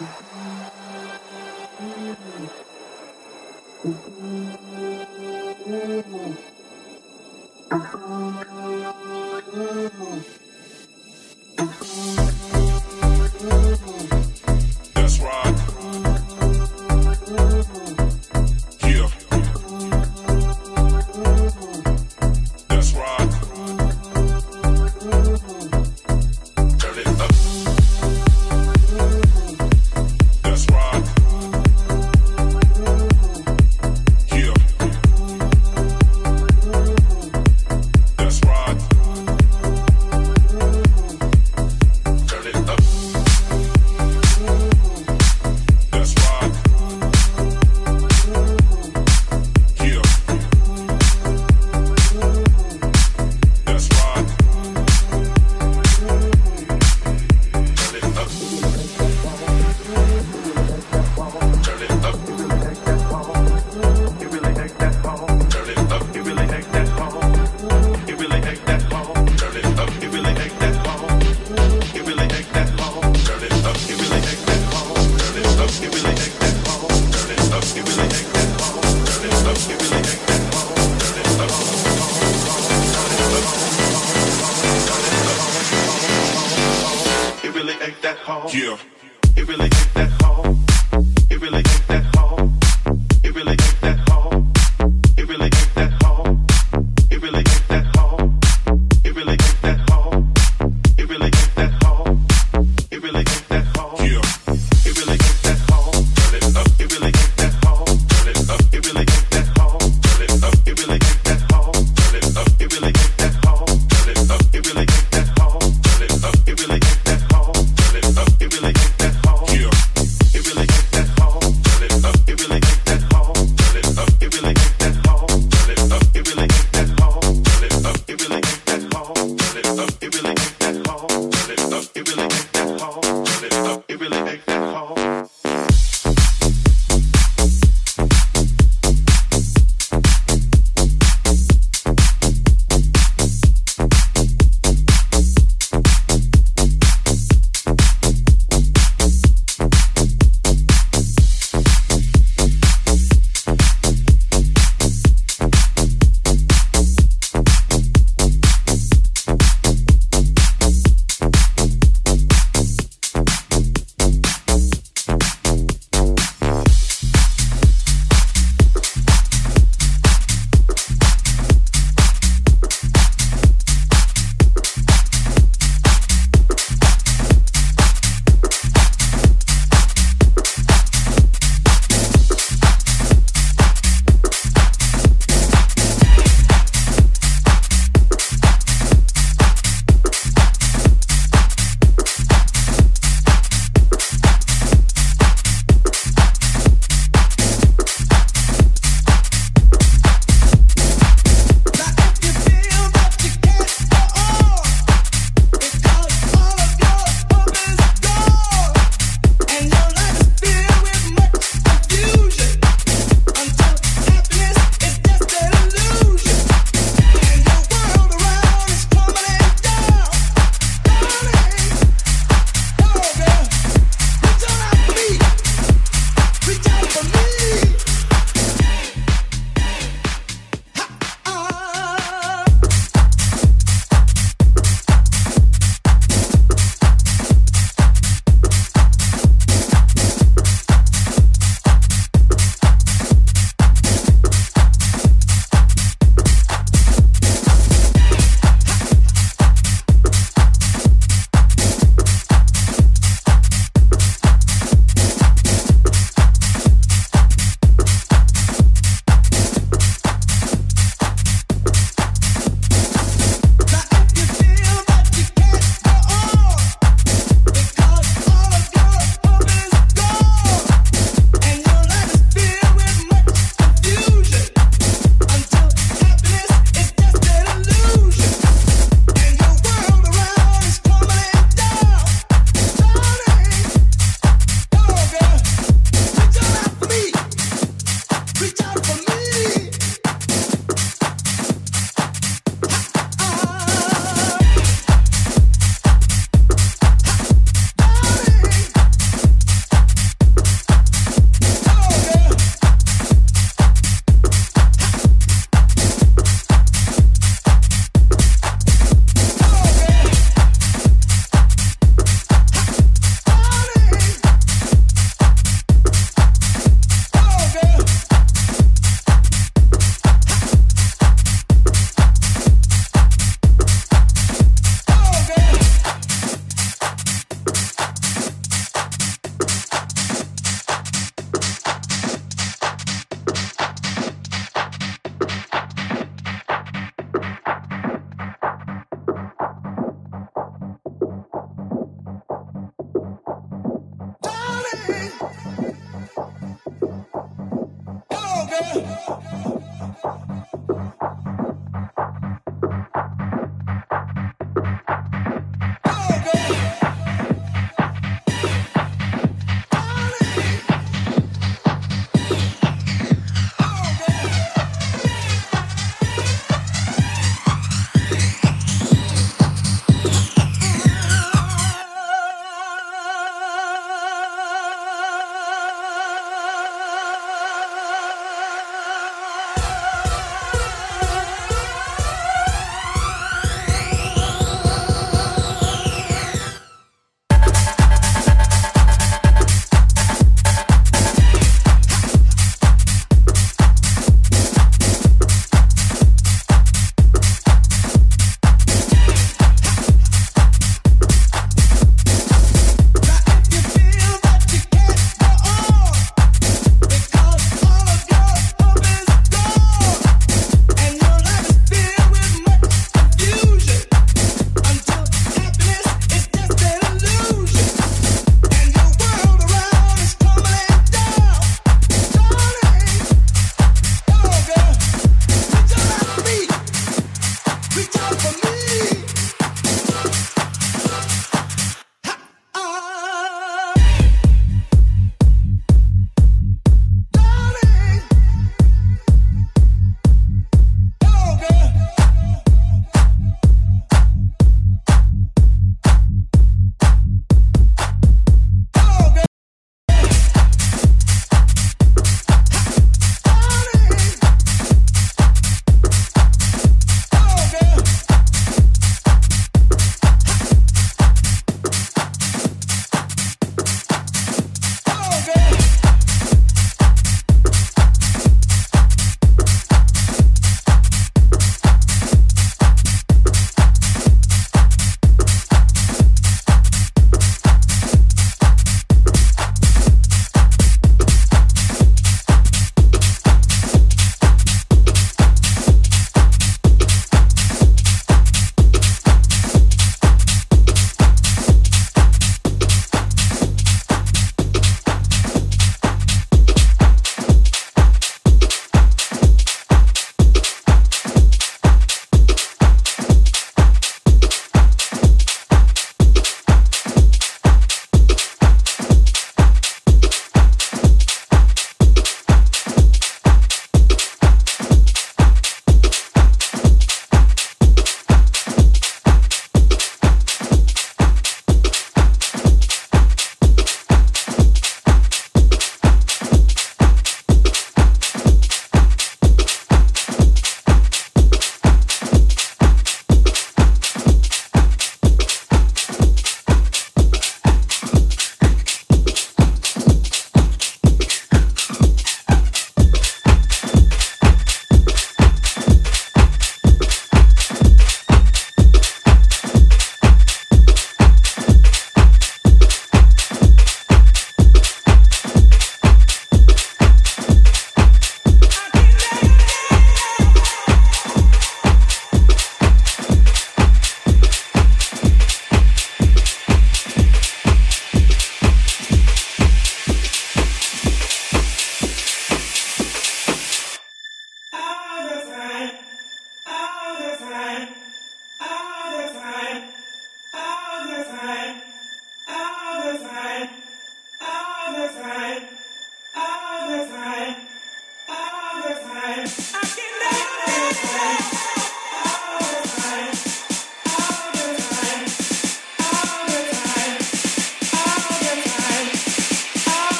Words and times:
Mm-hmm. 0.00 0.30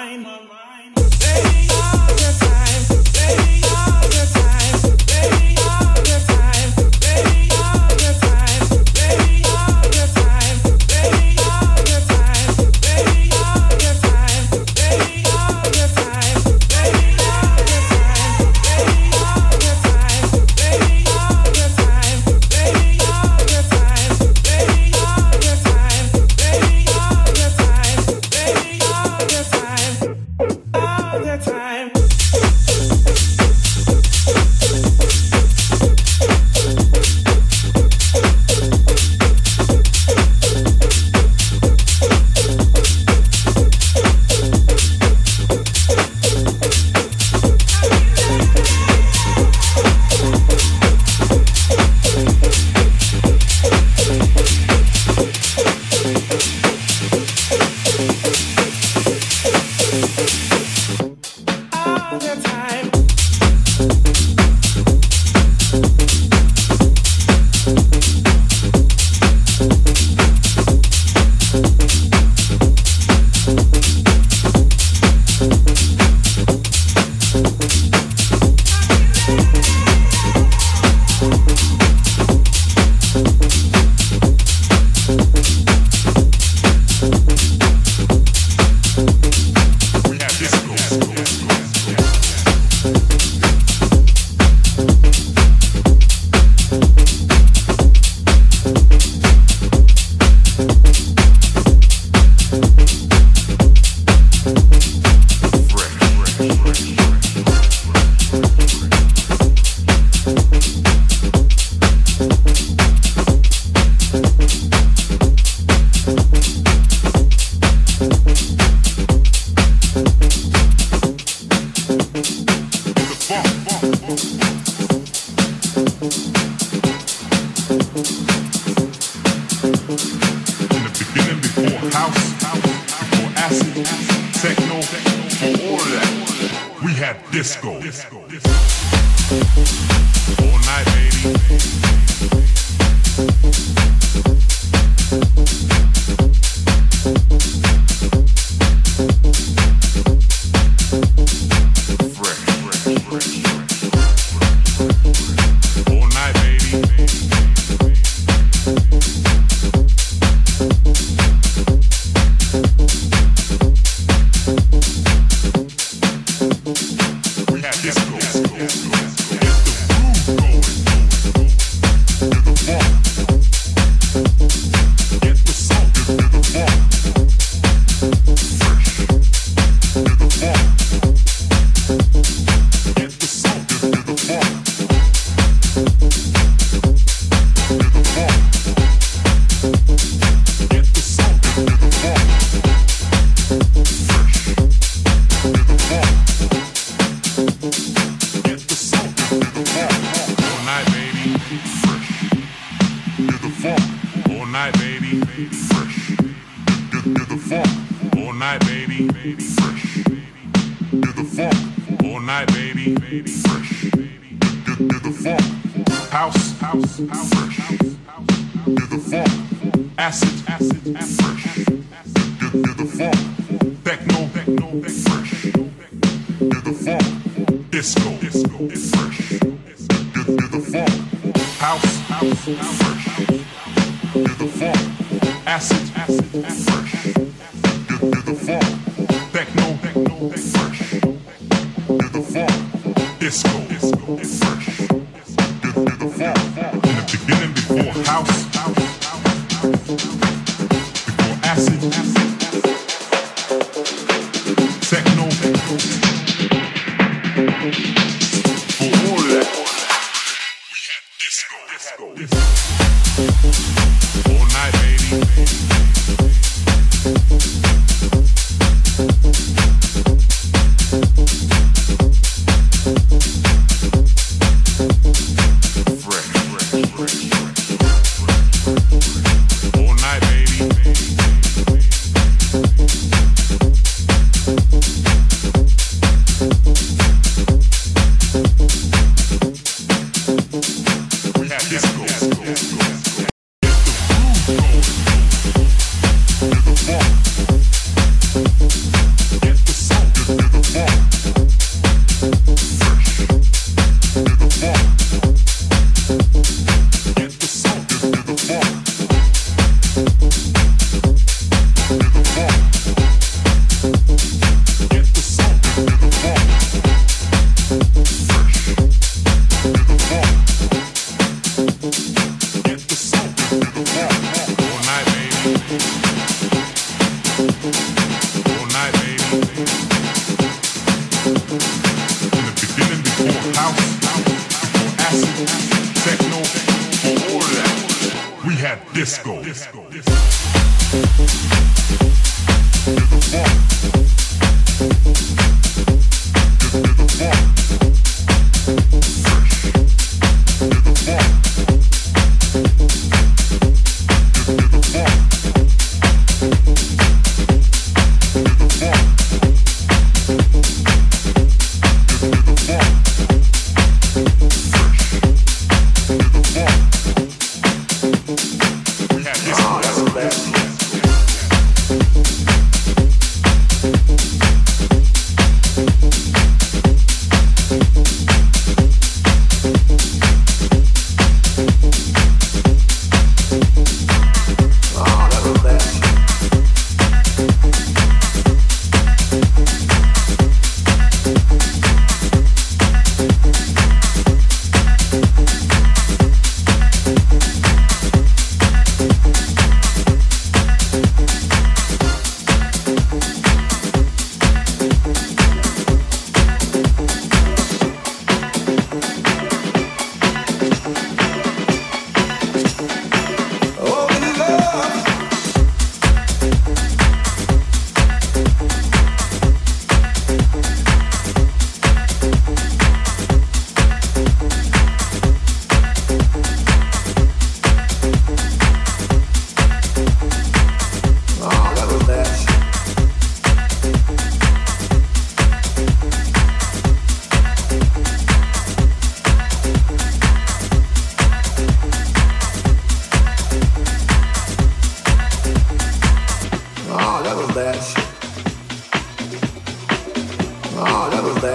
In 0.00 0.24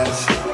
eyes. 0.08 0.45